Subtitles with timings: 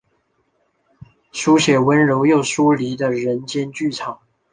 [1.31, 4.19] 书写温柔又疏离的人间剧场。